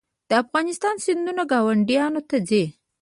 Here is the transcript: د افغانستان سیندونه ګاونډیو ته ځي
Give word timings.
د 0.29 0.31
افغانستان 0.43 0.95
سیندونه 1.05 1.43
ګاونډیو 1.51 2.19
ته 2.29 2.37
ځي 2.47 2.63